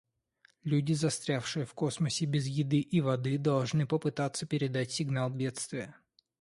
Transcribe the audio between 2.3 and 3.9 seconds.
еды и воды, должны